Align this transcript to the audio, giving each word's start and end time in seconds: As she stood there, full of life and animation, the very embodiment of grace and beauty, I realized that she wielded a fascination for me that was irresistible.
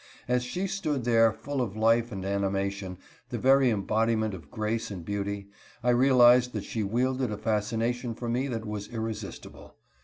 As 0.27 0.41
she 0.43 0.65
stood 0.65 1.03
there, 1.03 1.31
full 1.31 1.61
of 1.61 1.77
life 1.77 2.11
and 2.11 2.25
animation, 2.25 2.97
the 3.29 3.37
very 3.37 3.69
embodiment 3.69 4.33
of 4.33 4.49
grace 4.49 4.89
and 4.89 5.05
beauty, 5.05 5.49
I 5.83 5.91
realized 5.91 6.53
that 6.53 6.63
she 6.63 6.81
wielded 6.81 7.31
a 7.31 7.37
fascination 7.37 8.15
for 8.15 8.27
me 8.27 8.47
that 8.47 8.65
was 8.65 8.87
irresistible. 8.87 9.75